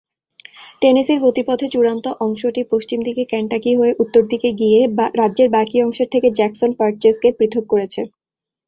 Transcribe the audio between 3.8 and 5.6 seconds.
উত্তর দিকে গিয়ে রাজ্যের